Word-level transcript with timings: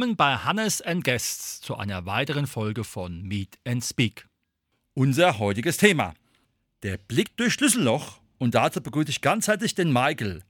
Willkommen 0.00 0.16
bei 0.16 0.34
Hannes 0.34 0.80
and 0.80 1.04
Guests 1.04 1.60
zu 1.60 1.76
einer 1.76 2.06
weiteren 2.06 2.46
Folge 2.46 2.84
von 2.84 3.20
Meet 3.22 3.58
and 3.66 3.84
Speak. 3.84 4.26
Unser 4.94 5.38
heutiges 5.38 5.76
Thema: 5.76 6.14
Der 6.82 6.96
Blick 6.96 7.36
durch 7.36 7.52
Schlüsselloch. 7.52 8.18
Und 8.38 8.54
dazu 8.54 8.82
begrüße 8.82 9.10
ich 9.10 9.20
ganz 9.20 9.46
herzlich 9.46 9.74
den 9.74 9.92
Michael. 9.92 10.40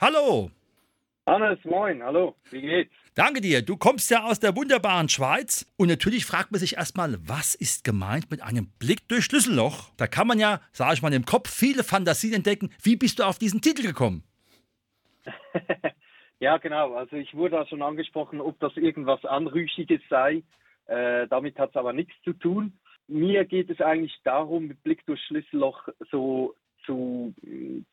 Hallo! 0.00 0.50
Hannes, 1.28 1.60
moin, 1.62 2.02
hallo, 2.02 2.34
wie 2.50 2.60
geht's? 2.60 2.92
Danke 3.14 3.40
dir. 3.40 3.62
Du 3.62 3.76
kommst 3.76 4.10
ja 4.10 4.24
aus 4.24 4.40
der 4.40 4.56
wunderbaren 4.56 5.08
Schweiz. 5.08 5.64
Und 5.76 5.86
natürlich 5.86 6.24
fragt 6.24 6.50
man 6.50 6.58
sich 6.58 6.76
erstmal, 6.76 7.16
was 7.20 7.54
ist 7.54 7.84
gemeint 7.84 8.32
mit 8.32 8.42
einem 8.42 8.66
Blick 8.80 9.06
durch 9.06 9.26
Schlüsselloch? 9.26 9.92
Da 9.96 10.08
kann 10.08 10.26
man 10.26 10.40
ja, 10.40 10.60
sage 10.72 10.94
ich 10.94 11.02
mal, 11.02 11.12
im 11.12 11.24
Kopf 11.24 11.48
viele 11.48 11.84
Fantasien 11.84 12.34
entdecken. 12.34 12.70
Wie 12.82 12.96
bist 12.96 13.20
du 13.20 13.22
auf 13.22 13.38
diesen 13.38 13.60
Titel 13.60 13.82
gekommen? 13.82 14.24
Ja, 16.40 16.58
genau. 16.58 16.94
Also 16.94 17.16
ich 17.16 17.34
wurde 17.34 17.56
da 17.56 17.66
schon 17.66 17.82
angesprochen, 17.82 18.40
ob 18.40 18.58
das 18.60 18.76
irgendwas 18.76 19.24
Anrüchiges 19.24 20.00
sei. 20.08 20.42
Äh, 20.86 21.26
damit 21.28 21.58
hat 21.58 21.70
es 21.70 21.76
aber 21.76 21.92
nichts 21.92 22.14
zu 22.24 22.32
tun. 22.32 22.72
Mir 23.08 23.44
geht 23.44 23.70
es 23.70 23.80
eigentlich 23.80 24.16
darum, 24.22 24.68
mit 24.68 24.82
Blick 24.82 25.04
durch 25.06 25.20
Schlüsselloch 25.24 25.88
so 26.10 26.54
zu, 26.84 27.34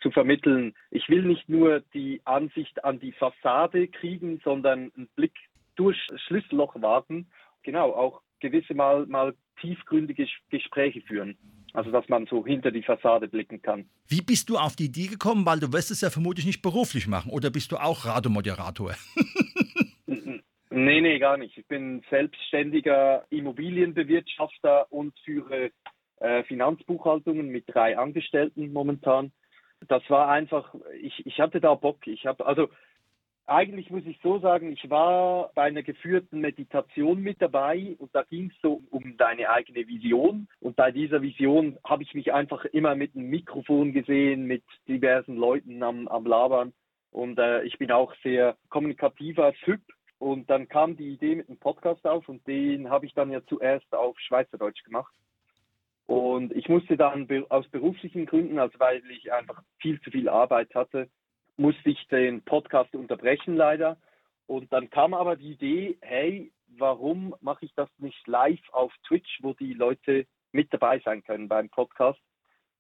zu 0.02 0.12
vermitteln. 0.12 0.74
Ich 0.92 1.10
will 1.10 1.24
nicht 1.24 1.50
nur 1.50 1.82
die 1.94 2.22
Ansicht 2.24 2.84
an 2.84 3.00
die 3.00 3.12
Fassade 3.14 3.88
kriegen, 3.88 4.40
sondern 4.44 4.92
einen 4.96 5.10
Blick 5.16 5.34
durch 5.76 5.98
Schlüsselloch 6.28 6.82
wagen. 6.82 7.28
Genau, 7.64 7.92
auch 7.92 8.22
gewisse 8.40 8.74
Mal, 8.74 9.06
mal 9.08 9.34
tiefgründige 9.60 10.28
Gespräche 10.50 11.02
führen. 11.02 11.38
Also, 11.76 11.92
dass 11.92 12.08
man 12.08 12.26
so 12.28 12.46
hinter 12.46 12.72
die 12.72 12.84
Fassade 12.84 13.28
blicken 13.28 13.62
kann. 13.62 13.90
Wie 14.08 14.22
bist 14.22 14.50
du 14.50 14.58
auf 14.58 14.78
die 14.78 14.86
Idee 14.86 15.08
gekommen? 15.08 15.46
Weil 15.46 15.60
du 15.60 15.74
wirst 15.74 15.92
es 15.92 16.00
ja 16.00 16.10
vermutlich 16.10 16.46
nicht 16.46 16.62
beruflich 16.62 17.06
machen. 17.06 17.32
Oder 17.32 17.50
bist 17.50 17.72
du 17.74 17.78
auch 17.78 18.06
Radiomoderator? 18.06 18.96
nee, 20.06 21.02
nee, 21.02 21.20
gar 21.20 21.36
nicht. 21.38 21.58
Ich 21.58 21.68
bin 21.68 22.02
selbstständiger 22.10 23.26
Immobilienbewirtschafter 23.30 24.90
und 24.90 25.14
führe 25.26 25.72
äh, 26.22 26.44
Finanzbuchhaltungen 26.44 27.50
mit 27.50 27.66
drei 27.68 27.98
Angestellten 27.98 28.72
momentan. 28.72 29.34
Das 29.90 30.02
war 30.10 30.30
einfach, 30.30 30.74
ich, 31.02 31.26
ich 31.26 31.40
hatte 31.42 31.60
da 31.60 31.76
Bock. 31.76 32.08
Ich 32.08 32.26
habe, 32.26 32.46
also 32.46 32.70
eigentlich 33.48 33.90
muss 33.92 34.06
ich 34.06 34.20
so 34.24 34.40
sagen, 34.40 34.72
ich 34.72 34.90
war 34.90 35.52
bei 35.54 35.64
einer 35.64 35.84
geführten 35.84 36.40
Meditation 36.42 37.22
mit 37.22 37.42
dabei 37.42 37.96
und 38.00 38.14
da 38.16 38.24
ging 38.24 38.52
es 38.54 38.62
so 38.62 38.82
um 38.90 39.18
deine 39.18 39.50
eigene 39.50 39.88
Vision. 39.88 40.48
Und 40.62 40.76
bei 40.76 40.92
dieser 40.92 41.22
Vision 41.22 41.78
habe 41.84 42.04
ich 42.04 42.14
mich 42.16 42.34
einfach 42.34 42.66
immer 42.66 42.96
mit 42.96 43.16
einem 43.16 43.30
Mikrofon 43.30 43.94
gesehen, 43.94 44.46
mit 44.46 44.64
diversen 44.88 45.36
Leuten 45.36 45.84
am, 45.84 46.08
am 46.08 46.26
Labern. 46.26 46.74
Und 47.12 47.38
äh, 47.38 47.64
ich 47.64 47.78
bin 47.78 47.92
auch 47.92 48.14
sehr 48.24 48.58
kommunikativer 48.70 49.54
Typ. 49.54 49.82
Und 50.18 50.50
dann 50.50 50.68
kam 50.68 50.96
die 50.96 51.10
Idee 51.10 51.36
mit 51.36 51.50
einem 51.50 51.60
Podcast 51.60 52.06
auf 52.08 52.28
und 52.30 52.48
den 52.48 52.90
habe 52.90 53.06
ich 53.06 53.14
dann 53.14 53.32
ja 53.32 53.46
zuerst 53.46 53.94
auf 53.94 54.18
Schweizerdeutsch 54.20 54.84
gemacht. 54.84 55.14
Und 56.08 56.52
ich 56.54 56.70
musste 56.70 56.98
dann 56.98 57.28
aus 57.50 57.68
beruflichen 57.68 58.26
Gründen, 58.26 58.60
also 58.60 58.80
weil 58.80 59.02
ich 59.12 59.32
einfach 59.34 59.62
viel 59.80 60.00
zu 60.02 60.12
viel 60.12 60.30
Arbeit 60.30 60.74
hatte, 60.74 61.10
musste 61.58 61.90
ich 61.90 62.08
den 62.08 62.42
Podcast 62.44 62.94
unterbrechen 62.96 63.56
leider. 63.56 63.98
Und 64.48 64.72
dann 64.72 64.90
kam 64.90 65.14
aber 65.14 65.36
die 65.36 65.54
Idee, 65.54 65.98
hey, 66.02 66.52
warum 66.78 67.36
mache 67.42 67.66
ich 67.66 67.74
das 67.76 67.90
nicht 67.98 68.28
live 68.28 68.62
auf 68.72 68.94
Twitch, 69.08 69.40
wo 69.42 69.54
die 69.54 69.74
Leute 69.74 70.28
mit 70.52 70.72
dabei 70.74 71.00
sein 71.00 71.24
können 71.24 71.48
beim 71.48 71.70
Podcast? 71.70 72.20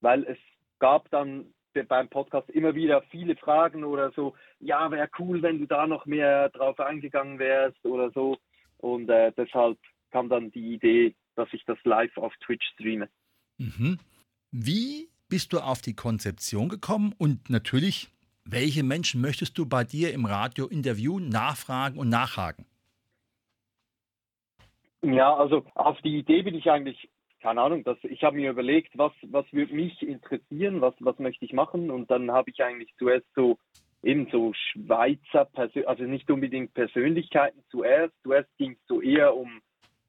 Weil 0.01 0.23
es 0.25 0.37
gab 0.79 1.09
dann 1.09 1.53
beim 1.87 2.07
Podcast 2.09 2.49
immer 2.49 2.73
wieder 2.73 3.01
viele 3.11 3.35
Fragen 3.35 3.83
oder 3.83 4.11
so, 4.11 4.35
ja, 4.59 4.89
wäre 4.91 5.09
cool, 5.19 5.41
wenn 5.41 5.59
du 5.59 5.65
da 5.65 5.87
noch 5.87 6.05
mehr 6.05 6.49
drauf 6.49 6.79
eingegangen 6.79 7.39
wärst 7.39 7.83
oder 7.85 8.11
so. 8.11 8.37
Und 8.77 9.09
äh, 9.09 9.33
deshalb 9.35 9.77
kam 10.11 10.29
dann 10.29 10.51
die 10.51 10.73
Idee, 10.73 11.15
dass 11.35 11.49
ich 11.51 11.63
das 11.65 11.77
live 11.83 12.15
auf 12.17 12.33
Twitch 12.45 12.65
streame. 12.73 13.09
Mhm. 13.57 13.99
Wie 14.51 15.09
bist 15.27 15.53
du 15.53 15.59
auf 15.59 15.81
die 15.81 15.95
Konzeption 15.95 16.69
gekommen? 16.69 17.13
Und 17.17 17.49
natürlich, 17.49 18.09
welche 18.45 18.83
Menschen 18.83 19.21
möchtest 19.21 19.57
du 19.57 19.65
bei 19.65 19.83
dir 19.83 20.13
im 20.13 20.25
Radio 20.25 20.67
interviewen, 20.67 21.29
nachfragen 21.29 21.97
und 21.97 22.09
nachhaken? 22.09 22.65
Ja, 25.01 25.35
also 25.35 25.65
auf 25.75 25.99
die 26.01 26.17
Idee 26.17 26.41
bin 26.41 26.55
ich 26.55 26.69
eigentlich, 26.69 27.09
keine 27.41 27.61
Ahnung, 27.61 27.83
dass 27.83 27.97
ich 28.03 28.23
habe 28.23 28.37
mir 28.37 28.51
überlegt, 28.51 28.97
was, 28.97 29.11
was 29.23 29.45
würde 29.51 29.73
mich 29.73 30.01
interessieren, 30.01 30.81
was, 30.81 30.95
was 30.99 31.19
möchte 31.19 31.45
ich 31.45 31.53
machen 31.53 31.91
und 31.91 32.09
dann 32.09 32.31
habe 32.31 32.49
ich 32.49 32.63
eigentlich 32.63 32.93
zuerst 32.97 33.27
so 33.35 33.57
eben 34.03 34.27
so 34.31 34.53
Schweizer, 34.53 35.49
also 35.55 36.03
nicht 36.03 36.29
unbedingt 36.29 36.73
Persönlichkeiten 36.73 37.63
zuerst. 37.69 38.13
Zuerst 38.23 38.49
ging 38.57 38.73
es 38.73 38.87
so 38.87 39.01
eher 39.01 39.35
um 39.35 39.61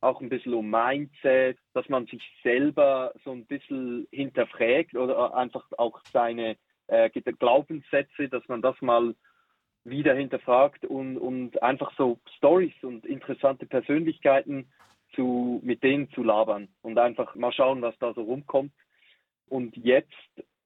auch 0.02 0.20
ein 0.20 0.28
bisschen 0.28 0.54
um 0.54 0.70
Mindset, 0.70 1.58
dass 1.72 1.88
man 1.88 2.06
sich 2.06 2.22
selber 2.42 3.12
so 3.24 3.32
ein 3.32 3.46
bisschen 3.46 4.06
hinterfragt 4.12 4.94
oder 4.94 5.34
einfach 5.34 5.64
auch 5.78 6.00
seine 6.12 6.56
äh, 6.88 7.10
Glaubenssätze, 7.10 8.28
dass 8.28 8.46
man 8.48 8.62
das 8.62 8.80
mal 8.80 9.14
wieder 9.84 10.14
hinterfragt 10.14 10.84
und, 10.84 11.16
und 11.16 11.62
einfach 11.62 11.92
so 11.96 12.18
Stories 12.36 12.74
und 12.82 13.06
interessante 13.06 13.66
Persönlichkeiten 13.66 14.66
zu, 15.14 15.60
mit 15.62 15.82
denen 15.82 16.10
zu 16.10 16.22
labern 16.22 16.68
und 16.82 16.98
einfach 16.98 17.34
mal 17.34 17.52
schauen, 17.52 17.82
was 17.82 17.96
da 17.98 18.12
so 18.12 18.22
rumkommt. 18.22 18.72
Und 19.48 19.76
jetzt 19.76 20.12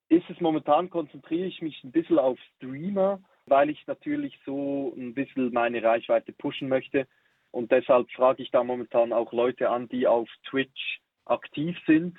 ist 0.09 0.29
es 0.31 0.41
momentan, 0.41 0.91
konzentriere 0.91 1.47
ich 1.47 1.61
mich 1.61 1.83
ein 1.85 1.93
bisschen 1.93 2.19
auf 2.19 2.39
Streamer, 2.57 3.21
weil 3.47 3.71
ich 3.71 3.87
natürlich 3.87 4.39
so 4.45 4.95
ein 4.97 5.15
bisschen 5.15 5.53
meine 5.53 5.83
Reichweite 5.83 6.33
pushen 6.33 6.69
möchte. 6.69 7.07
Und 7.51 7.71
deshalb 7.73 8.11
frage 8.13 8.43
ich 8.43 8.51
da 8.51 8.65
momentan 8.65 9.13
auch 9.13 9.33
Leute 9.33 9.71
an, 9.71 9.89
die 9.89 10.07
auf 10.07 10.29
Twitch 10.49 11.01
aktiv 11.27 11.77
sind. 11.87 12.19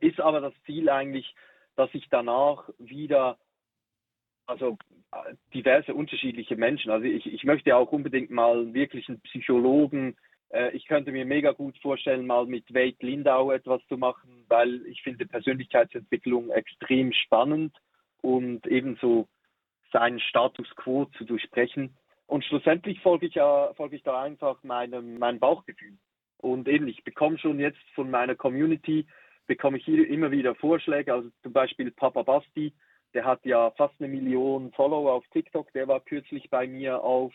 Ist 0.00 0.20
aber 0.20 0.40
das 0.40 0.54
Ziel 0.64 0.88
eigentlich, 0.88 1.34
dass 1.76 1.90
ich 1.92 2.08
danach 2.10 2.68
wieder, 2.78 3.38
also 4.46 4.76
diverse 5.52 5.94
unterschiedliche 5.94 6.56
Menschen, 6.56 6.90
also 6.90 7.04
ich, 7.06 7.26
ich 7.26 7.44
möchte 7.44 7.76
auch 7.76 7.92
unbedingt 7.92 8.30
mal 8.30 8.74
wirklich 8.74 9.08
einen 9.08 9.20
Psychologen, 9.20 10.16
äh, 10.54 10.70
ich 10.70 10.86
könnte 10.86 11.12
mir 11.12 11.24
mega 11.24 11.52
gut 11.52 11.76
vorstellen, 11.78 12.26
mal 12.26 12.46
mit 12.46 12.72
Wade 12.72 12.96
Lindau 13.00 13.50
etwas 13.50 13.84
zu 13.88 13.96
machen, 13.96 14.44
weil 14.48 14.86
ich 14.86 15.02
finde 15.02 15.26
Persönlichkeitsentwicklung 15.26 16.50
extrem 16.50 17.12
spannend 17.12 17.76
und 18.22 18.66
ebenso 18.66 19.28
seinen 19.92 20.20
Status 20.20 20.68
quo 20.76 21.06
zu 21.16 21.24
durchbrechen. 21.24 21.96
Und 22.26 22.44
schlussendlich 22.44 23.00
folge 23.00 23.26
ich 23.26 23.34
folge 23.34 23.96
ich 23.96 24.02
da 24.02 24.22
einfach 24.22 24.62
meinem, 24.62 25.18
meinem 25.18 25.38
Bauchgefühl. 25.38 25.98
Und 26.38 26.68
eben, 26.68 26.88
ich 26.88 27.04
bekomme 27.04 27.38
schon 27.38 27.58
jetzt 27.58 27.82
von 27.94 28.10
meiner 28.10 28.34
Community 28.34 29.06
bekomme 29.46 29.78
ich 29.78 29.84
hier 29.84 30.08
immer 30.08 30.30
wieder 30.30 30.54
Vorschläge. 30.54 31.12
Also 31.12 31.30
zum 31.42 31.52
Beispiel 31.52 31.90
Papa 31.90 32.22
Basti, 32.22 32.72
der 33.14 33.24
hat 33.24 33.44
ja 33.44 33.70
fast 33.72 33.94
eine 33.98 34.08
Million 34.08 34.72
Follower 34.72 35.12
auf 35.12 35.24
TikTok. 35.32 35.72
Der 35.72 35.88
war 35.88 36.00
kürzlich 36.00 36.50
bei 36.50 36.66
mir 36.66 37.02
auf, 37.02 37.32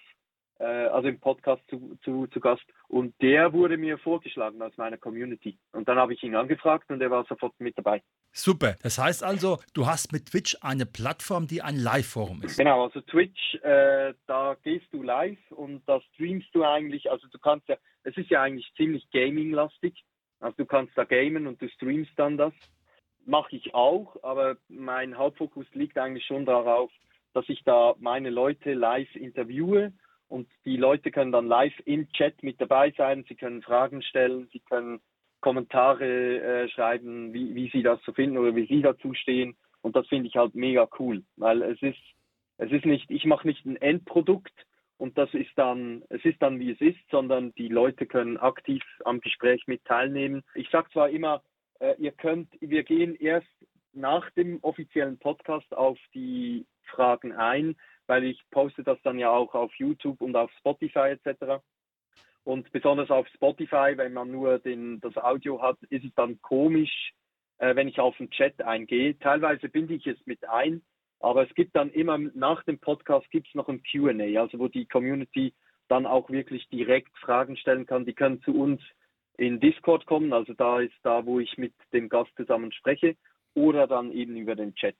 äh, 0.59 0.65
also 0.65 1.07
im 1.07 1.19
Podcast 1.19 1.61
zu, 1.69 1.97
zu, 2.03 2.27
zu 2.27 2.39
Gast. 2.39 2.63
Und 2.87 3.13
der 3.21 3.53
wurde 3.53 3.77
mir 3.77 3.97
vorgeschlagen 3.97 4.61
aus 4.61 4.75
meiner 4.77 4.97
Community. 4.97 5.57
Und 5.71 5.87
dann 5.87 5.97
habe 5.97 6.13
ich 6.13 6.23
ihn 6.23 6.35
angefragt 6.35 6.89
und 6.89 7.01
er 7.01 7.11
war 7.11 7.25
sofort 7.25 7.53
mit 7.59 7.77
dabei. 7.77 8.01
Super. 8.31 8.75
Das 8.83 8.97
heißt 8.97 9.23
also, 9.23 9.59
du 9.73 9.87
hast 9.87 10.11
mit 10.11 10.27
Twitch 10.27 10.57
eine 10.61 10.85
Plattform, 10.85 11.47
die 11.47 11.61
ein 11.61 11.75
Live-Forum 11.75 12.43
ist. 12.43 12.57
Genau, 12.57 12.83
also 12.83 13.01
Twitch, 13.01 13.55
äh, 13.63 14.13
da 14.27 14.55
gehst 14.63 14.87
du 14.91 15.01
live 15.01 15.39
und 15.51 15.81
da 15.87 16.01
streamst 16.13 16.49
du 16.53 16.63
eigentlich, 16.63 17.09
also 17.09 17.27
du 17.27 17.39
kannst 17.39 17.67
ja, 17.69 17.77
es 18.03 18.15
ist 18.17 18.29
ja 18.29 18.41
eigentlich 18.41 18.71
ziemlich 18.75 19.09
gaming-lastig. 19.11 20.03
Also 20.39 20.57
du 20.57 20.65
kannst 20.65 20.97
da 20.97 21.03
gamen 21.03 21.47
und 21.47 21.61
du 21.61 21.69
streamst 21.69 22.11
dann 22.17 22.37
das. 22.37 22.53
Mache 23.25 23.55
ich 23.55 23.73
auch, 23.73 24.15
aber 24.23 24.57
mein 24.69 25.17
Hauptfokus 25.17 25.67
liegt 25.73 25.97
eigentlich 25.97 26.25
schon 26.25 26.45
darauf, 26.45 26.91
dass 27.33 27.47
ich 27.49 27.63
da 27.63 27.93
meine 27.99 28.29
Leute 28.29 28.73
live 28.73 29.13
interviewe 29.15 29.93
und 30.27 30.47
die 30.65 30.77
Leute 30.77 31.11
können 31.11 31.31
dann 31.31 31.47
live 31.47 31.73
im 31.85 32.09
Chat 32.13 32.41
mit 32.43 32.61
dabei 32.61 32.91
sein. 32.97 33.25
Sie 33.27 33.35
können 33.35 33.61
Fragen 33.61 34.01
stellen, 34.01 34.47
sie 34.51 34.59
können 34.59 35.01
Kommentare 35.41 36.39
äh, 36.39 36.69
schreiben, 36.69 37.33
wie, 37.33 37.55
wie 37.55 37.69
sie 37.69 37.83
das 37.83 37.99
so 38.05 38.13
finden 38.13 38.37
oder 38.37 38.55
wie 38.55 38.67
sie 38.67 38.81
dazu 38.81 39.13
stehen. 39.13 39.55
Und 39.81 39.95
das 39.95 40.07
finde 40.07 40.27
ich 40.27 40.35
halt 40.35 40.55
mega 40.55 40.87
cool, 40.99 41.23
weil 41.37 41.61
es 41.61 41.81
ist, 41.81 41.99
es 42.57 42.71
ist 42.71 42.85
nicht, 42.85 43.09
ich 43.09 43.25
mache 43.25 43.47
nicht 43.47 43.65
ein 43.65 43.77
Endprodukt, 43.77 44.53
und 44.99 45.17
das 45.17 45.33
ist 45.33 45.51
dann, 45.55 46.03
es 46.09 46.23
ist 46.25 46.41
dann 46.41 46.59
wie 46.59 46.71
es 46.71 46.81
ist, 46.81 46.99
sondern 47.09 47.53
die 47.55 47.69
Leute 47.69 48.05
können 48.05 48.37
aktiv 48.37 48.83
am 49.05 49.21
Gespräch 49.21 49.65
mit 49.65 49.83
teilnehmen. 49.85 50.43
Ich 50.55 50.69
sage 50.69 50.89
zwar 50.91 51.09
immer, 51.09 51.41
äh, 51.79 51.95
ihr 51.97 52.11
könnt, 52.11 52.49
wir 52.59 52.83
gehen 52.83 53.15
erst 53.15 53.47
nach 53.93 54.29
dem 54.31 54.59
offiziellen 54.61 55.17
Podcast 55.17 55.73
auf 55.73 55.97
die 56.13 56.65
Fragen 56.83 57.31
ein, 57.31 57.77
weil 58.07 58.25
ich 58.25 58.43
poste 58.51 58.83
das 58.83 59.01
dann 59.03 59.17
ja 59.17 59.29
auch 59.29 59.55
auf 59.55 59.73
YouTube 59.75 60.19
und 60.19 60.35
auf 60.35 60.51
Spotify 60.59 61.15
etc. 61.17 61.63
Und 62.43 62.69
besonders 62.73 63.09
auf 63.09 63.27
Spotify, 63.29 63.93
wenn 63.95 64.11
man 64.11 64.29
nur 64.29 64.59
den, 64.59 64.99
das 64.99 65.15
Audio 65.15 65.61
hat, 65.61 65.77
ist 65.89 66.03
es 66.03 66.13
dann 66.15 66.41
komisch, 66.41 67.13
äh, 67.59 67.73
wenn 67.73 67.87
ich 67.87 68.01
auf 68.01 68.17
den 68.17 68.31
Chat 68.31 68.61
eingehe. 68.61 69.17
Teilweise 69.17 69.69
binde 69.69 69.93
ich 69.93 70.07
es 70.07 70.17
mit 70.25 70.43
ein, 70.49 70.81
aber 71.19 71.47
es 71.47 71.53
gibt 71.55 71.75
dann 71.75 71.91
immer 71.91 72.17
nach 72.17 72.63
dem 72.63 72.79
Podcast 72.79 73.29
gibt 73.31 73.47
es 73.47 73.55
noch 73.55 73.67
ein 73.67 73.83
QA, 73.83 74.41
also 74.41 74.59
wo 74.59 74.67
die 74.67 74.85
Community 74.85 75.53
dann 75.87 76.05
auch 76.05 76.29
wirklich 76.29 76.67
direkt 76.69 77.17
Fragen 77.17 77.57
stellen 77.57 77.85
kann. 77.85 78.05
Die 78.05 78.13
können 78.13 78.41
zu 78.43 78.51
uns 78.53 78.81
in 79.37 79.59
Discord 79.59 80.05
kommen, 80.05 80.33
also 80.33 80.53
da 80.53 80.79
ist 80.79 80.93
da, 81.03 81.25
wo 81.25 81.39
ich 81.39 81.57
mit 81.57 81.73
dem 81.93 82.09
Gast 82.09 82.31
zusammen 82.35 82.71
spreche, 82.71 83.15
oder 83.53 83.87
dann 83.87 84.11
eben 84.11 84.35
über 84.35 84.55
den 84.55 84.75
Chat. 84.75 84.95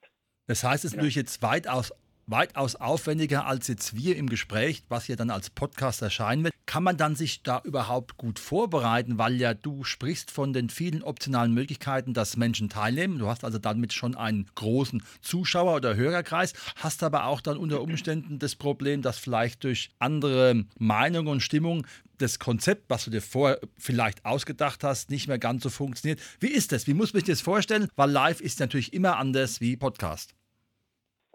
Das 0.48 0.64
heißt, 0.64 0.84
es 0.84 0.92
ist 0.92 0.94
ja. 0.94 0.98
natürlich 0.98 1.16
jetzt 1.16 1.44
weitaus 1.44 1.94
weitaus 2.30 2.76
aufwendiger 2.76 3.46
als 3.46 3.68
jetzt 3.68 3.96
wir 3.96 4.16
im 4.16 4.30
Gespräch, 4.30 4.84
was 4.88 5.06
hier 5.06 5.16
dann 5.16 5.30
als 5.30 5.50
Podcast 5.50 6.02
erscheinen 6.02 6.44
wird. 6.44 6.54
Kann 6.66 6.84
man 6.84 6.98
dann 6.98 7.16
sich 7.16 7.42
da 7.42 7.62
überhaupt 7.64 8.18
gut 8.18 8.38
vorbereiten, 8.38 9.18
weil 9.18 9.42
ja 9.42 9.56
du 9.56 9.84
sprichst 9.84 10.30
von 10.30 10.54
den 10.54 10.70
vielen 10.70 11.02
optionalen 11.02 11.54
Möglichkeiten, 11.54 12.14
dass 12.14 12.38
Menschen 12.38 12.70
teilnehmen. 12.70 13.18
Du 13.18 13.28
hast 13.28 13.44
also 13.44 13.58
damit 13.58 13.94
schon 13.94 14.16
einen 14.16 14.46
großen 14.54 15.02
Zuschauer- 15.22 15.76
oder 15.76 15.96
Hörerkreis, 15.96 16.54
hast 16.76 17.02
aber 17.02 17.26
auch 17.26 17.42
dann 17.42 17.58
unter 17.58 17.82
Umständen 17.82 18.38
das 18.38 18.56
Problem, 18.56 19.02
dass 19.02 19.18
vielleicht 19.18 19.64
durch 19.64 19.90
andere 19.98 20.66
Meinungen 20.78 21.28
und 21.30 21.42
Stimmungen 21.42 21.88
das 22.20 22.38
Konzept, 22.38 22.90
was 22.90 23.06
du 23.06 23.12
dir 23.12 23.22
vorher 23.22 23.60
vielleicht 23.78 24.26
ausgedacht 24.26 24.84
hast, 24.84 25.10
nicht 25.10 25.28
mehr 25.28 25.40
ganz 25.40 25.64
so 25.64 25.70
funktioniert. 25.70 26.20
Wie 26.40 26.48
ist 26.48 26.72
das? 26.72 26.86
Wie 26.86 26.94
muss 26.94 27.14
man 27.14 27.22
sich 27.22 27.34
das 27.34 27.42
vorstellen? 27.42 27.88
Weil 27.96 28.12
live 28.12 28.42
ist 28.42 28.60
natürlich 28.60 28.94
immer 28.94 29.18
anders 29.18 29.62
wie 29.62 29.78
Podcast. 29.78 30.36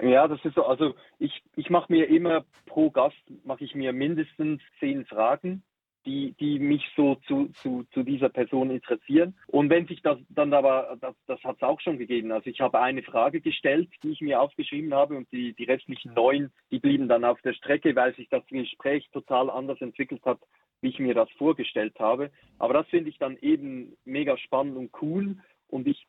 Ja, 0.03 0.27
das 0.27 0.45
ist 0.45 0.55
so. 0.55 0.65
Also 0.65 0.95
ich, 1.19 1.43
ich 1.57 1.71
mache 1.71 1.93
mir 1.93 2.09
immer 2.09 2.45
pro 2.67 2.91
Gast 2.91 3.17
mache 3.45 3.65
ich 3.65 3.75
mir 3.75 3.93
mindestens 3.93 4.61
zehn 4.81 5.07
Fragen, 5.07 5.63
die, 6.05 6.35
die 6.39 6.59
mich 6.59 6.85
so 6.97 7.15
zu, 7.27 7.49
zu, 7.63 7.85
zu 7.93 8.03
dieser 8.03 8.29
Person 8.29 8.71
interessieren. 8.71 9.37
Und 9.47 9.71
wenn 9.71 9.87
sich 9.87 10.03
das 10.03 10.19
dann 10.29 10.53
aber, 10.53 10.97
das, 11.01 11.15
das 11.27 11.43
hat 11.45 11.57
es 11.57 11.63
auch 11.63 11.81
schon 11.81 11.99
gegeben. 11.99 12.33
Also 12.33 12.51
ich 12.51 12.61
habe 12.61 12.81
eine 12.81 13.03
Frage 13.03 13.41
gestellt, 13.41 13.89
die 14.03 14.11
ich 14.11 14.21
mir 14.21 14.41
aufgeschrieben 14.41 14.93
habe 14.93 15.17
und 15.17 15.31
die, 15.33 15.55
die 15.55 15.65
restlichen 15.65 16.13
neun, 16.15 16.51
die 16.71 16.79
blieben 16.79 17.09
dann 17.09 17.25
auf 17.25 17.41
der 17.43 17.55
Strecke, 17.55 17.95
weil 17.97 18.15
sich 18.17 18.29
das 18.29 18.45
Gespräch 18.47 19.09
total 19.13 19.49
anders 19.49 19.81
entwickelt 19.81 20.25
hat, 20.25 20.41
wie 20.81 20.89
ich 20.89 20.99
mir 20.99 21.15
das 21.15 21.31
vorgestellt 21.39 21.99
habe. 21.99 22.31
Aber 22.59 22.75
das 22.75 22.89
finde 22.89 23.11
ich 23.11 23.19
dann 23.19 23.39
eben 23.39 23.97
mega 24.05 24.37
spannend 24.37 24.77
und 24.77 24.91
cool. 25.01 25.37
Und 25.69 25.87
ich 25.87 26.07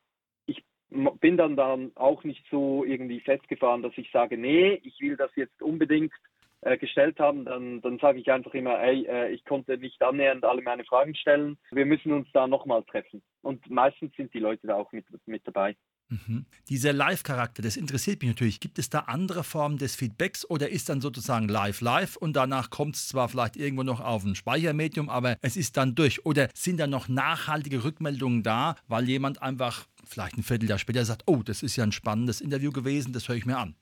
bin 0.89 1.37
dann 1.37 1.55
dann 1.55 1.91
auch 1.95 2.23
nicht 2.23 2.45
so 2.49 2.83
irgendwie 2.83 3.19
festgefahren, 3.19 3.81
dass 3.81 3.97
ich 3.97 4.09
sage, 4.11 4.37
nee, 4.37 4.79
ich 4.83 4.99
will 4.99 5.17
das 5.17 5.31
jetzt 5.35 5.61
unbedingt 5.61 6.13
äh, 6.61 6.77
gestellt 6.77 7.19
haben, 7.19 7.45
dann, 7.45 7.81
dann 7.81 7.99
sage 7.99 8.19
ich 8.19 8.31
einfach 8.31 8.53
immer, 8.53 8.79
ey, 8.81 9.05
äh, 9.05 9.31
ich 9.31 9.45
konnte 9.45 9.77
nicht 9.77 10.01
annähernd 10.01 10.43
alle 10.43 10.61
meine 10.61 10.83
Fragen 10.83 11.15
stellen. 11.15 11.57
Wir 11.71 11.85
müssen 11.85 12.11
uns 12.11 12.27
da 12.33 12.47
nochmal 12.47 12.83
treffen. 12.83 13.21
Und 13.41 13.69
meistens 13.69 14.15
sind 14.15 14.33
die 14.33 14.39
Leute 14.39 14.67
da 14.67 14.75
auch 14.75 14.91
mit, 14.91 15.05
mit 15.27 15.45
dabei. 15.45 15.75
Mhm. 16.09 16.45
Dieser 16.69 16.93
Live-Charakter, 16.93 17.63
das 17.63 17.77
interessiert 17.77 18.21
mich 18.21 18.29
natürlich. 18.29 18.59
Gibt 18.59 18.77
es 18.77 18.89
da 18.89 18.99
andere 18.99 19.43
Formen 19.43 19.77
des 19.77 19.95
Feedbacks 19.95 20.47
oder 20.47 20.69
ist 20.69 20.89
dann 20.89 21.01
sozusagen 21.01 21.47
live 21.47 21.81
live 21.81 22.15
und 22.15 22.35
danach 22.35 22.69
kommt 22.69 22.95
es 22.95 23.07
zwar 23.07 23.27
vielleicht 23.27 23.57
irgendwo 23.57 23.83
noch 23.83 24.01
auf 24.01 24.23
ein 24.23 24.35
Speichermedium, 24.35 25.09
aber 25.09 25.37
es 25.41 25.57
ist 25.57 25.77
dann 25.77 25.95
durch? 25.95 26.25
Oder 26.25 26.49
sind 26.53 26.79
da 26.79 26.87
noch 26.87 27.07
nachhaltige 27.07 27.83
Rückmeldungen 27.83 28.43
da, 28.43 28.75
weil 28.87 29.07
jemand 29.07 29.41
einfach 29.41 29.85
vielleicht 30.07 30.37
ein 30.37 30.43
Vierteljahr 30.43 30.79
später 30.79 31.05
sagt, 31.05 31.23
oh, 31.27 31.41
das 31.45 31.63
ist 31.63 31.75
ja 31.75 31.83
ein 31.83 31.91
spannendes 31.91 32.41
Interview 32.41 32.71
gewesen, 32.71 33.13
das 33.13 33.27
höre 33.27 33.35
ich 33.35 33.45
mir 33.45 33.57
an? 33.57 33.75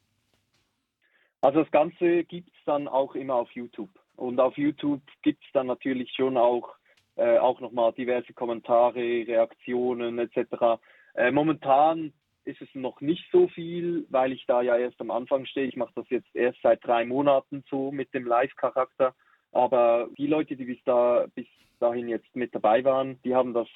Also 1.41 1.59
das 1.61 1.71
Ganze 1.71 2.23
gibt 2.23 2.49
es 2.49 2.63
dann 2.65 2.87
auch 2.87 3.15
immer 3.15 3.35
auf 3.35 3.51
YouTube. 3.51 3.89
Und 4.15 4.39
auf 4.39 4.57
YouTube 4.57 5.01
gibt 5.23 5.43
es 5.43 5.51
dann 5.51 5.67
natürlich 5.67 6.11
schon 6.15 6.37
auch, 6.37 6.75
äh, 7.15 7.37
auch 7.37 7.59
nochmal 7.59 7.91
diverse 7.93 8.33
Kommentare, 8.33 8.99
Reaktionen 9.27 10.19
etc. 10.19 10.79
Äh, 11.15 11.31
momentan 11.31 12.13
ist 12.45 12.61
es 12.61 12.69
noch 12.73 13.01
nicht 13.01 13.25
so 13.31 13.47
viel, 13.47 14.05
weil 14.09 14.31
ich 14.31 14.45
da 14.45 14.61
ja 14.61 14.77
erst 14.77 14.99
am 15.01 15.11
Anfang 15.11 15.45
stehe. 15.45 15.67
Ich 15.67 15.75
mache 15.75 15.93
das 15.95 16.09
jetzt 16.09 16.33
erst 16.35 16.59
seit 16.61 16.85
drei 16.85 17.05
Monaten 17.05 17.63
so 17.69 17.91
mit 17.91 18.13
dem 18.13 18.25
Live-Charakter. 18.25 19.13
Aber 19.51 20.07
die 20.17 20.27
Leute, 20.27 20.55
die 20.55 20.65
bis, 20.65 20.79
da, 20.85 21.25
bis 21.35 21.47
dahin 21.79 22.07
jetzt 22.07 22.35
mit 22.35 22.53
dabei 22.53 22.83
waren, 22.83 23.19
die 23.23 23.35
haben 23.35 23.53
das 23.53 23.67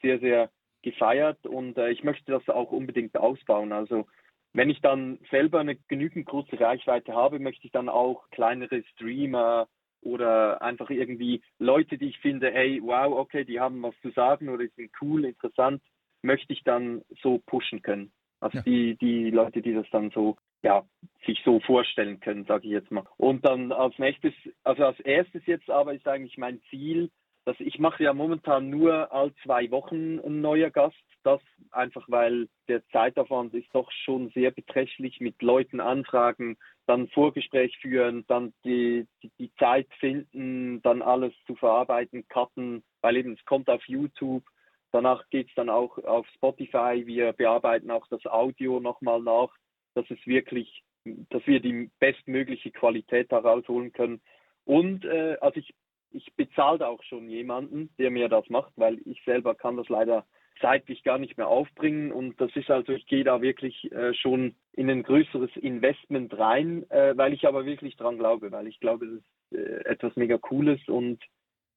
sehr, 0.00 0.18
sehr 0.18 0.50
gefeiert 0.86 1.44
und 1.46 1.76
äh, 1.78 1.90
ich 1.90 2.04
möchte 2.04 2.30
das 2.30 2.48
auch 2.48 2.70
unbedingt 2.70 3.16
ausbauen. 3.16 3.72
Also 3.72 4.06
wenn 4.52 4.70
ich 4.70 4.80
dann 4.80 5.18
selber 5.32 5.58
eine 5.58 5.74
genügend 5.74 6.26
große 6.26 6.58
Reichweite 6.60 7.12
habe, 7.12 7.40
möchte 7.40 7.66
ich 7.66 7.72
dann 7.72 7.88
auch 7.88 8.30
kleinere 8.30 8.84
Streamer 8.92 9.66
oder 10.00 10.62
einfach 10.62 10.88
irgendwie 10.88 11.42
Leute, 11.58 11.98
die 11.98 12.06
ich 12.06 12.18
finde, 12.20 12.52
hey, 12.52 12.80
wow, 12.82 13.18
okay, 13.18 13.44
die 13.44 13.58
haben 13.58 13.82
was 13.82 13.94
zu 14.00 14.10
sagen 14.10 14.48
oder 14.48 14.64
die 14.64 14.72
sind 14.76 14.92
cool, 15.00 15.24
interessant, 15.24 15.82
möchte 16.22 16.52
ich 16.52 16.62
dann 16.62 17.02
so 17.20 17.42
pushen 17.46 17.82
können. 17.82 18.12
Also 18.38 18.58
ja. 18.58 18.62
die, 18.62 18.96
die 18.96 19.30
Leute, 19.30 19.62
die 19.62 19.74
das 19.74 19.86
dann 19.90 20.10
so, 20.10 20.36
ja, 20.62 20.84
sich 21.26 21.42
so 21.44 21.58
vorstellen 21.58 22.20
können, 22.20 22.44
sage 22.44 22.66
ich 22.66 22.72
jetzt 22.72 22.92
mal. 22.92 23.04
Und 23.16 23.44
dann 23.44 23.72
als 23.72 23.98
nächstes, 23.98 24.34
also 24.62 24.84
als 24.84 25.00
erstes 25.00 25.44
jetzt 25.46 25.68
aber 25.68 25.94
ist 25.94 26.06
eigentlich 26.06 26.38
mein 26.38 26.60
Ziel, 26.70 27.10
dass 27.46 27.58
ich 27.60 27.78
mache 27.78 28.02
ja 28.02 28.12
momentan 28.12 28.70
nur 28.70 29.12
all 29.12 29.32
zwei 29.44 29.70
Wochen 29.70 30.18
ein 30.18 30.40
neuer 30.40 30.70
Gast. 30.70 30.96
Das 31.22 31.40
einfach, 31.70 32.04
weil 32.08 32.48
der 32.68 32.84
Zeitaufwand 32.88 33.54
ist 33.54 33.72
doch 33.72 33.90
schon 34.04 34.30
sehr 34.30 34.50
beträchtlich 34.50 35.20
mit 35.20 35.40
Leuten 35.40 35.80
anfragen, 35.80 36.56
dann 36.86 37.08
Vorgespräch 37.08 37.78
führen, 37.78 38.24
dann 38.26 38.52
die, 38.64 39.06
die, 39.22 39.30
die 39.38 39.52
Zeit 39.60 39.86
finden, 40.00 40.82
dann 40.82 41.02
alles 41.02 41.32
zu 41.46 41.54
verarbeiten, 41.54 42.26
cutten, 42.28 42.82
weil 43.00 43.16
eben 43.16 43.34
es 43.34 43.44
kommt 43.44 43.70
auf 43.70 43.84
YouTube. 43.86 44.44
Danach 44.90 45.28
geht 45.30 45.48
es 45.48 45.54
dann 45.54 45.70
auch 45.70 45.98
auf 45.98 46.26
Spotify. 46.34 47.04
Wir 47.06 47.32
bearbeiten 47.32 47.92
auch 47.92 48.08
das 48.08 48.26
Audio 48.26 48.80
nochmal 48.80 49.20
nach, 49.20 49.54
dass 49.94 50.08
es 50.10 50.18
wirklich, 50.26 50.82
dass 51.04 51.46
wir 51.46 51.60
die 51.60 51.90
bestmögliche 52.00 52.72
Qualität 52.72 53.30
herausholen 53.30 53.92
können. 53.92 54.20
Und 54.64 55.04
äh, 55.04 55.36
also 55.40 55.60
ich 55.60 55.72
ich 56.10 56.32
bezahle 56.34 56.86
auch 56.86 57.02
schon 57.02 57.28
jemanden, 57.28 57.90
der 57.98 58.10
mir 58.10 58.28
das 58.28 58.48
macht, 58.48 58.72
weil 58.76 58.98
ich 59.04 59.22
selber 59.24 59.54
kann 59.54 59.76
das 59.76 59.88
leider 59.88 60.24
zeitlich 60.60 61.02
gar 61.02 61.18
nicht 61.18 61.36
mehr 61.36 61.48
aufbringen. 61.48 62.12
Und 62.12 62.40
das 62.40 62.54
ist 62.56 62.70
also, 62.70 62.92
ich 62.92 63.06
gehe 63.06 63.24
da 63.24 63.42
wirklich 63.42 63.90
äh, 63.92 64.14
schon 64.14 64.54
in 64.72 64.90
ein 64.90 65.02
größeres 65.02 65.54
Investment 65.56 66.36
rein, 66.38 66.88
äh, 66.90 67.16
weil 67.16 67.32
ich 67.32 67.46
aber 67.46 67.66
wirklich 67.66 67.96
dran 67.96 68.18
glaube, 68.18 68.52
weil 68.52 68.66
ich 68.66 68.80
glaube, 68.80 69.06
das 69.06 69.16
ist 69.16 69.58
äh, 69.58 69.84
etwas 69.84 70.16
mega 70.16 70.38
Cooles 70.38 70.80
und 70.88 71.22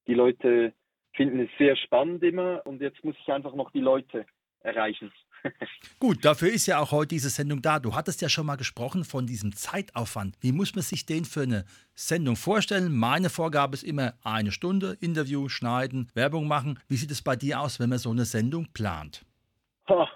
die 0.08 0.14
Leute 0.14 0.74
finden 1.14 1.40
es 1.40 1.50
sehr 1.58 1.76
spannend 1.76 2.24
immer. 2.24 2.62
Und 2.66 2.82
jetzt 2.82 3.04
muss 3.04 3.16
ich 3.20 3.32
einfach 3.32 3.54
noch 3.56 3.72
die 3.72 3.82
Leute 3.82 4.26
erreichen. 4.62 5.12
Gut, 6.00 6.26
dafür 6.26 6.50
ist 6.50 6.68
ja 6.68 6.80
auch 6.80 6.92
heute 6.92 7.10
diese 7.10 7.30
Sendung 7.30 7.62
da. 7.62 7.80
Du 7.80 7.96
hattest 7.96 8.22
ja 8.22 8.30
schon 8.30 8.46
mal 8.46 8.56
gesprochen 8.56 9.04
von 9.04 9.26
diesem 9.26 9.56
Zeitaufwand. 9.56 10.36
Wie 10.42 10.52
muss 10.52 10.76
man 10.76 10.84
sich 10.84 11.06
den 11.06 11.26
für 11.26 11.42
eine 11.42 11.66
Sendung 11.96 12.36
vorstellen? 12.36 12.96
Meine 12.96 13.30
Vorgabe 13.30 13.76
ist 13.76 13.84
immer 13.84 14.14
eine 14.24 14.52
Stunde, 14.52 14.98
Interview, 15.00 15.50
schneiden, 15.50 16.10
Werbung 16.14 16.48
machen. 16.48 16.80
Wie 16.88 16.96
sieht 16.96 17.12
es 17.12 17.22
bei 17.22 17.36
dir 17.36 17.62
aus, 17.62 17.80
wenn 17.80 17.90
man 17.90 18.00
so 18.00 18.12
eine 18.12 18.26
Sendung 18.26 18.68
plant? 18.74 19.26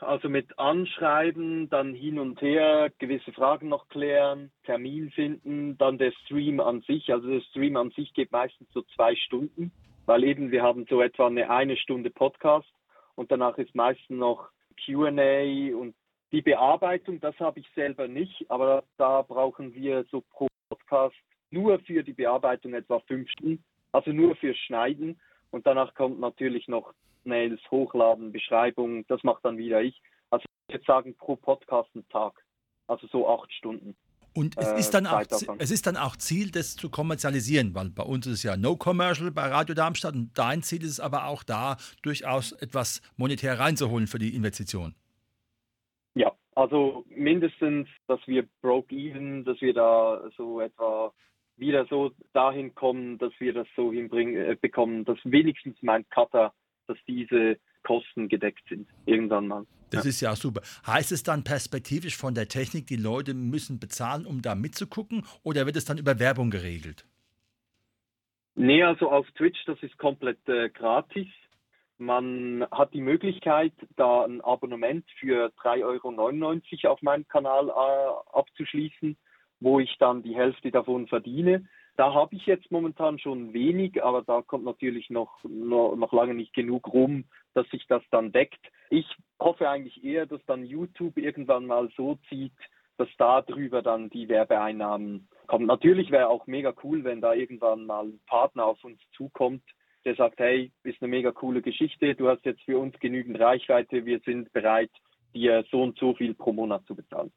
Also 0.02 0.30
mit 0.30 0.60
Anschreiben, 0.60 1.68
dann 1.68 1.96
hin 1.96 2.20
und 2.20 2.40
her, 2.42 2.92
gewisse 3.00 3.32
Fragen 3.32 3.70
noch 3.70 3.88
klären, 3.90 4.52
Termin 4.66 5.10
finden, 5.10 5.80
dann 5.80 5.98
der 5.98 6.12
Stream 6.24 6.60
an 6.60 6.82
sich. 6.82 7.12
Also 7.12 7.28
der 7.28 7.42
Stream 7.42 7.76
an 7.76 7.90
sich 7.90 8.14
geht 8.14 8.32
meistens 8.32 8.68
so 8.72 8.84
zwei 8.96 9.16
Stunden, 9.16 9.72
weil 10.06 10.24
eben 10.26 10.52
wir 10.52 10.62
haben 10.62 10.86
so 10.88 11.02
etwa 11.02 11.26
eine 11.26 11.50
eine 11.50 11.76
Stunde 11.76 12.12
Podcast 12.12 12.70
und 13.16 13.32
danach 13.32 13.58
ist 13.58 13.76
meistens 13.76 14.18
noch 14.18 14.50
QA 14.86 15.76
und 15.76 15.96
die 16.32 16.42
Bearbeitung, 16.42 17.20
das 17.20 17.40
habe 17.40 17.60
ich 17.60 17.70
selber 17.76 18.08
nicht, 18.08 18.50
aber 18.50 18.84
da 18.98 19.22
brauchen 19.22 19.74
wir 19.76 20.04
so 20.10 20.22
pro 20.22 20.48
Podcast 20.70 21.16
nur 21.52 21.80
für 21.80 22.04
die 22.04 22.14
Bearbeitung 22.14 22.74
etwa 22.74 23.00
fünf 23.02 23.30
Stunden, 23.30 23.64
also 23.92 24.12
nur 24.12 24.36
für 24.36 24.56
Schneiden. 24.56 25.20
Und 25.52 25.68
danach 25.68 25.94
kommt 25.94 26.20
natürlich 26.20 26.68
noch 26.68 26.94
Mails, 27.24 27.62
Hochladen, 27.70 28.32
Beschreibung, 28.32 29.06
das 29.08 29.24
macht 29.24 29.46
dann 29.46 29.58
wieder 29.58 29.82
ich. 29.82 30.02
Also 30.32 30.46
ich 30.68 30.74
würde 30.74 30.86
sagen 30.86 31.16
pro 31.16 31.36
Podcast 31.36 31.90
einen 31.94 32.10
Tag, 32.10 32.44
also 32.88 33.06
so 33.08 33.30
acht 33.30 33.54
Stunden. 33.54 33.96
Und 34.34 34.58
es, 34.58 34.68
äh, 34.68 34.80
ist 34.80 34.92
dann 34.92 35.06
auch, 35.06 35.22
es 35.60 35.72
ist 35.72 35.86
dann 35.86 35.96
auch 35.96 36.16
Ziel, 36.16 36.50
das 36.52 36.76
zu 36.76 36.90
kommerzialisieren, 36.90 37.76
weil 37.76 37.90
bei 37.90 38.04
uns 38.04 38.26
ist 38.26 38.34
es 38.34 38.44
ja 38.44 38.58
No 38.58 38.76
Commercial 38.76 39.32
bei 39.32 39.48
Radio 39.48 39.76
Darmstadt 39.76 40.16
und 40.16 40.32
dein 40.36 40.64
Ziel 40.64 40.84
ist 40.84 40.92
es 40.92 41.00
aber 41.00 41.28
auch 41.28 41.44
da, 41.44 41.78
durchaus 42.02 42.52
etwas 42.54 43.02
monetär 43.16 43.60
reinzuholen 43.60 44.08
für 44.08 44.20
die 44.20 44.36
Investition. 44.36 44.96
Ja, 46.16 46.32
also 46.56 47.06
mindestens, 47.10 47.88
dass 48.08 48.20
wir 48.26 48.48
broke 48.62 48.96
even, 48.96 49.46
dass 49.46 49.62
wir 49.62 49.74
da 49.74 50.22
so 50.36 50.62
etwa 50.62 51.14
wieder 51.58 51.86
so 51.86 52.12
dahin 52.34 52.74
kommen, 52.74 53.20
dass 53.20 53.34
wir 53.40 53.54
das 53.54 53.68
so 53.76 53.92
hinbringen 53.92 54.36
äh, 54.36 54.58
bekommen, 54.60 55.06
dass 55.06 55.20
wenigstens 55.24 55.78
mein 55.82 56.08
Cutter, 56.10 56.54
dass 56.88 56.98
diese 57.08 57.58
Kosten 57.84 58.28
gedeckt 58.30 58.64
sind 58.70 58.88
irgendwann 59.06 59.48
mal. 59.48 59.66
Das 59.94 60.06
ja. 60.06 60.10
ist 60.10 60.22
ja 60.22 60.36
super. 60.36 60.62
Heißt 60.86 61.12
es 61.12 61.24
dann 61.24 61.44
perspektivisch 61.44 62.18
von 62.18 62.34
der 62.34 62.48
Technik, 62.48 62.88
die 62.88 62.96
Leute 62.96 63.34
müssen 63.34 63.80
bezahlen, 63.80 64.26
um 64.26 64.42
da 64.42 64.56
mitzugucken, 64.56 65.24
oder 65.44 65.66
wird 65.66 65.76
es 65.76 65.86
dann 65.86 65.98
über 65.98 66.20
Werbung 66.20 66.50
geregelt? 66.50 67.06
Nee, 68.56 68.84
also 68.84 69.10
auf 69.10 69.30
Twitch, 69.32 69.64
das 69.66 69.82
ist 69.82 69.98
komplett 69.98 70.48
äh, 70.48 70.70
gratis. 70.70 71.28
Man 71.98 72.66
hat 72.72 72.94
die 72.94 73.02
Möglichkeit, 73.02 73.74
da 73.96 74.26
ein 74.26 74.42
Abonnement 74.42 75.06
für 75.20 75.52
3,99 75.64 76.84
Euro 76.84 76.94
auf 76.94 77.02
meinem 77.02 77.28
Kanal 77.28 77.70
äh, 77.70 78.38
abzuschließen, 78.38 79.16
wo 79.60 79.80
ich 79.80 79.96
dann 80.00 80.24
die 80.24 80.36
Hälfte 80.36 80.72
davon 80.72 81.08
verdiene. 81.08 81.68
Da 81.96 82.14
habe 82.14 82.36
ich 82.36 82.46
jetzt 82.48 82.72
momentan 82.72 83.20
schon 83.20 83.54
wenig, 83.54 84.04
aber 84.04 84.24
da 84.24 84.42
kommt 84.42 84.66
natürlich 84.66 85.10
noch, 85.10 85.44
noch, 85.44 85.96
noch 85.96 86.12
lange 86.12 86.34
nicht 86.34 86.54
genug 86.54 86.92
rum, 86.92 87.26
dass 87.54 87.70
sich 87.70 87.86
das 87.88 88.02
dann 88.10 88.32
deckt. 88.32 88.60
Ich 88.90 89.06
hoffe 89.40 89.70
eigentlich 89.70 90.04
eher, 90.04 90.26
dass 90.26 90.44
dann 90.46 90.66
YouTube 90.66 91.18
irgendwann 91.18 91.68
mal 91.68 91.90
so 91.96 92.18
zieht, 92.30 92.54
dass 92.98 93.10
da 93.18 93.42
drüber 93.42 93.82
dann 93.82 94.10
die 94.10 94.28
Werbeeinnahmen 94.28 95.28
kommen. 95.48 95.68
Natürlich 95.68 96.10
wäre 96.12 96.30
auch 96.30 96.48
mega 96.48 96.74
cool, 96.84 97.04
wenn 97.04 97.22
da 97.22 97.34
irgendwann 97.34 97.86
mal 97.86 98.06
ein 98.06 98.20
Partner 98.28 98.66
auf 98.66 98.84
uns 98.84 99.00
zukommt, 99.16 99.64
der 100.06 100.16
sagt, 100.16 100.40
hey, 100.40 100.72
ist 100.84 101.02
eine 101.02 101.10
mega 101.10 101.32
coole 101.32 101.62
Geschichte, 101.62 102.16
du 102.16 102.28
hast 102.28 102.46
jetzt 102.46 102.62
für 102.64 102.78
uns 102.78 102.98
genügend 103.00 103.40
Reichweite, 103.40 104.06
wir 104.06 104.20
sind 104.20 104.52
bereit, 104.52 104.92
dir 105.34 105.64
so 105.72 105.82
und 105.82 105.98
so 105.98 106.14
viel 106.14 106.34
pro 106.34 106.54
Monat 106.54 106.86
zu 106.86 106.96
bezahlen. 106.96 107.32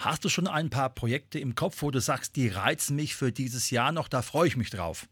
Hast 0.00 0.24
du 0.24 0.30
schon 0.30 0.46
ein 0.46 0.70
paar 0.70 0.88
Projekte 0.88 1.38
im 1.38 1.54
Kopf, 1.54 1.82
wo 1.82 1.90
du 1.90 2.00
sagst, 2.00 2.36
die 2.36 2.48
reizen 2.48 2.96
mich 2.96 3.14
für 3.14 3.32
dieses 3.32 3.70
Jahr 3.70 3.92
noch, 3.92 4.08
da 4.08 4.22
freue 4.22 4.48
ich 4.48 4.56
mich 4.56 4.70
drauf? 4.70 5.06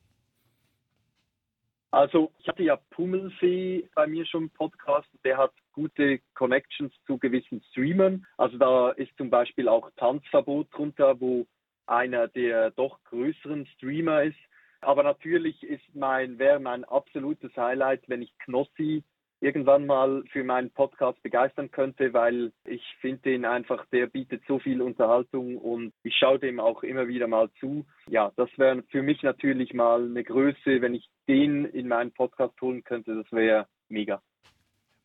Also 1.90 2.32
ich 2.38 2.48
hatte 2.48 2.62
ja 2.62 2.76
Pummelsee 2.76 3.86
bei 3.94 4.06
mir 4.06 4.24
schon 4.24 4.44
im 4.44 4.50
Podcast, 4.50 5.08
der 5.24 5.36
hat 5.36 5.52
gute 5.72 6.20
Connections 6.32 6.90
zu 7.06 7.18
gewissen 7.18 7.62
Streamern. 7.70 8.26
Also 8.38 8.56
da 8.56 8.90
ist 8.92 9.14
zum 9.18 9.28
Beispiel 9.28 9.68
auch 9.68 9.90
Tanzverbot 9.96 10.68
drunter, 10.72 11.20
wo 11.20 11.46
einer 11.86 12.26
der 12.26 12.70
doch 12.70 12.98
größeren 13.04 13.66
Streamer 13.74 14.22
ist. 14.22 14.38
Aber 14.80 15.02
natürlich 15.02 15.62
ist 15.64 15.84
mein, 15.94 16.38
wäre 16.38 16.60
mein 16.60 16.84
absolutes 16.84 17.54
Highlight, 17.56 18.08
wenn 18.08 18.22
ich 18.22 18.32
Knossi 18.38 19.04
irgendwann 19.40 19.86
mal 19.86 20.24
für 20.32 20.44
meinen 20.44 20.70
Podcast 20.70 21.22
begeistern 21.22 21.70
könnte, 21.70 22.12
weil 22.12 22.52
ich 22.64 22.82
finde 23.00 23.32
ihn 23.32 23.44
einfach, 23.44 23.84
der 23.92 24.06
bietet 24.06 24.42
so 24.48 24.58
viel 24.58 24.82
Unterhaltung 24.82 25.56
und 25.58 25.92
ich 26.02 26.14
schaue 26.16 26.38
dem 26.38 26.60
auch 26.60 26.82
immer 26.82 27.08
wieder 27.08 27.28
mal 27.28 27.48
zu. 27.60 27.86
Ja, 28.08 28.32
das 28.36 28.48
wäre 28.56 28.82
für 28.90 29.02
mich 29.02 29.22
natürlich 29.22 29.72
mal 29.74 30.04
eine 30.04 30.24
Größe, 30.24 30.80
wenn 30.80 30.94
ich 30.94 31.08
den 31.28 31.64
in 31.66 31.88
meinen 31.88 32.12
Podcast 32.12 32.60
holen 32.60 32.82
könnte, 32.82 33.14
das 33.14 33.30
wäre 33.32 33.66
mega. 33.88 34.20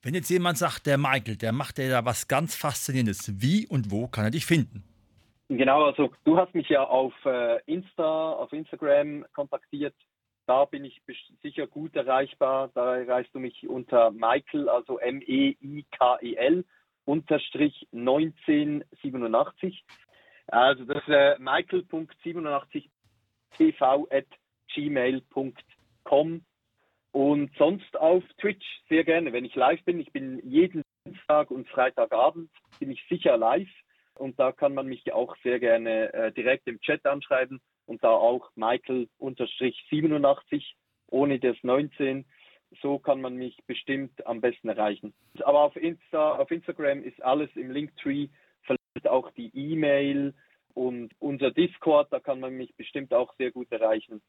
Wenn 0.01 0.15
jetzt 0.15 0.29
jemand 0.29 0.57
sagt, 0.57 0.85
der 0.85 0.97
Michael, 0.97 1.37
der 1.37 1.53
macht 1.53 1.79
ja 1.79 1.89
da 1.89 2.05
was 2.05 2.27
ganz 2.27 2.55
Faszinierendes, 2.55 3.41
wie 3.41 3.67
und 3.67 3.89
wo 3.89 4.07
kann 4.07 4.25
er 4.25 4.31
dich 4.31 4.45
finden? 4.45 4.83
Genau, 5.47 5.85
also 5.85 6.11
du 6.23 6.37
hast 6.37 6.53
mich 6.55 6.67
ja 6.69 6.83
auf 6.83 7.13
äh, 7.25 7.61
Insta, 7.65 8.31
auf 8.31 8.51
Instagram 8.51 9.25
kontaktiert 9.33 9.93
da 10.45 10.65
bin 10.65 10.83
ich 10.85 11.01
sicher 11.41 11.67
gut 11.67 11.95
erreichbar. 11.95 12.69
Da 12.73 12.97
erreichst 12.97 13.33
du 13.33 13.39
mich 13.39 13.67
unter 13.67 14.11
Michael, 14.11 14.69
also 14.69 14.99
M-E-I-K-E-L, 14.99 16.65
unterstrich 17.05 17.87
1987. 17.93 19.83
Also 20.47 20.85
das 20.85 20.97
ist 20.97 21.09
äh, 21.09 21.37
michael.87 21.39 22.89
tv 23.57 24.07
at 24.11 24.25
gmail.com 24.73 26.45
und 27.11 27.51
sonst 27.57 27.97
auf 27.97 28.23
Twitch 28.39 28.65
sehr 28.89 29.03
gerne, 29.03 29.31
wenn 29.31 29.45
ich 29.45 29.55
live 29.55 29.83
bin. 29.85 29.99
Ich 29.99 30.11
bin 30.11 30.39
jeden 30.43 30.81
Dienstag 31.05 31.51
und 31.51 31.67
Freitagabend 31.69 32.49
bin 32.79 32.91
ich 32.91 33.03
sicher 33.07 33.37
live 33.37 33.69
und 34.15 34.39
da 34.39 34.51
kann 34.51 34.73
man 34.73 34.87
mich 34.87 35.13
auch 35.13 35.35
sehr 35.43 35.59
gerne 35.59 36.11
äh, 36.13 36.31
direkt 36.31 36.67
im 36.67 36.79
Chat 36.81 37.05
anschreiben 37.05 37.61
und 37.85 38.03
da 38.03 38.09
auch 38.09 38.49
Michael-87 38.55 40.63
ohne 41.07 41.39
das 41.39 41.57
19. 41.61 42.25
So 42.81 42.97
kann 42.97 43.21
man 43.21 43.35
mich 43.35 43.57
bestimmt 43.67 44.25
am 44.25 44.41
besten 44.41 44.67
erreichen. 44.67 45.13
Aber 45.43 45.59
auf, 45.59 45.75
Insta, 45.75 46.33
auf 46.33 46.49
Instagram 46.49 47.03
ist 47.03 47.21
alles 47.21 47.49
im 47.55 47.71
Linktree, 47.71 48.29
verlinkt 48.63 49.07
auch 49.07 49.29
die 49.31 49.51
E-Mail 49.53 50.33
und 50.73 51.13
unser 51.19 51.51
Discord, 51.51 52.11
da 52.11 52.19
kann 52.19 52.39
man 52.39 52.53
mich 52.53 52.73
bestimmt 52.75 53.13
auch 53.13 53.35
sehr 53.37 53.51
gut 53.51 53.71
erreichen. 53.71 54.21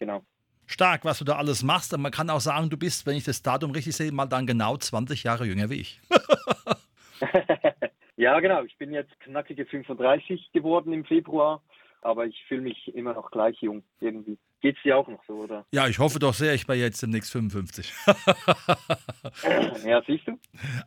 Genau. 0.00 0.24
Stark, 0.66 1.04
was 1.04 1.18
du 1.18 1.24
da 1.24 1.36
alles 1.36 1.62
machst. 1.62 1.94
Und 1.94 2.00
man 2.00 2.10
kann 2.10 2.30
auch 2.30 2.40
sagen, 2.40 2.70
du 2.70 2.76
bist, 2.76 3.06
wenn 3.06 3.16
ich 3.16 3.24
das 3.24 3.42
Datum 3.42 3.70
richtig 3.70 3.94
sehe, 3.94 4.10
mal 4.10 4.26
dann 4.26 4.46
genau 4.46 4.76
20 4.76 5.22
Jahre 5.22 5.44
jünger 5.44 5.70
wie 5.70 5.82
ich. 5.82 6.00
ja, 8.16 8.40
genau. 8.40 8.62
Ich 8.64 8.76
bin 8.78 8.92
jetzt 8.92 9.18
knackige 9.20 9.66
35 9.66 10.52
geworden 10.52 10.92
im 10.92 11.04
Februar 11.04 11.62
aber 12.04 12.26
ich 12.26 12.44
fühle 12.46 12.60
mich 12.60 12.94
immer 12.94 13.14
noch 13.14 13.30
gleich 13.30 13.56
jung 13.60 13.82
irgendwie. 14.00 14.38
Geht 14.60 14.76
es 14.76 14.82
dir 14.82 14.96
auch 14.96 15.08
noch 15.08 15.22
so, 15.26 15.34
oder? 15.34 15.66
Ja, 15.72 15.88
ich 15.88 15.98
hoffe 15.98 16.18
doch 16.18 16.34
sehr, 16.34 16.54
ich 16.54 16.66
bin 16.66 16.78
jetzt 16.78 17.02
demnächst 17.02 17.32
55. 17.32 17.92
ja, 19.84 20.02
siehst 20.06 20.28
du? 20.28 20.38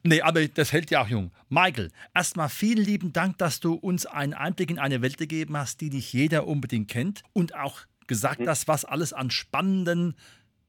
Nee, 0.04 0.22
aber 0.22 0.48
das 0.48 0.72
hält 0.72 0.92
ja 0.92 1.04
auch 1.04 1.08
jung. 1.08 1.32
Michael, 1.50 1.90
erstmal 2.14 2.50
vielen 2.50 2.84
lieben 2.84 3.14
Dank, 3.14 3.38
dass 3.40 3.60
du 3.60 3.74
uns 3.74 4.06
einen 4.06 4.34
Einblick 4.34 4.70
in 4.70 4.80
eine 4.80 5.02
Welt 5.02 5.18
gegeben 5.18 5.58
hast, 5.58 5.82
die 5.82 5.90
nicht 5.90 6.14
jeder 6.14 6.48
unbedingt 6.48 6.88
kennt 6.90 7.24
und 7.34 7.56
auch 7.56 7.82
gesagt 8.08 8.42
mhm. 8.42 8.48
hast, 8.48 8.68
was 8.68 8.86
alles 8.86 9.14
an 9.14 9.32
spannenden 9.32 10.16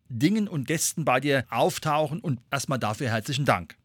Dingen 0.08 0.48
und 0.48 0.66
Gästen 0.66 1.04
bei 1.04 1.20
dir 1.20 1.44
auftauchen 1.50 2.20
und 2.20 2.40
erstmal 2.50 2.78
dafür 2.78 3.10
herzlichen 3.10 3.44
Dank. 3.44 3.76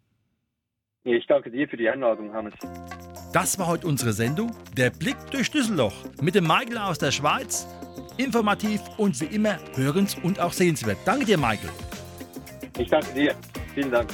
Ich 1.05 1.27
danke 1.27 1.51
dir 1.51 1.67
für 1.67 1.75
die 1.75 1.89
Einladung, 1.89 2.33
Hannes. 2.33 2.53
Das 3.33 3.59
war 3.59 3.67
heute 3.67 3.87
unsere 3.87 4.13
Sendung, 4.13 4.51
der 4.77 4.89
Blick 4.89 5.17
durch 5.31 5.51
Düsseldorf 5.51 5.93
mit 6.21 6.33
dem 6.33 6.45
Michael 6.45 6.77
aus 6.77 6.97
der 6.97 7.11
Schweiz. 7.11 7.67
Informativ 8.17 8.79
und 8.97 9.19
wie 9.19 9.35
immer 9.35 9.57
hörens- 9.75 10.15
und 10.23 10.39
auch 10.39 10.53
sehenswert. 10.53 10.97
Danke 11.03 11.25
dir, 11.25 11.37
Michael. 11.37 11.69
Ich 12.77 12.87
danke 12.89 13.13
dir. 13.13 13.35
Vielen 13.73 13.91
Dank. 13.91 14.11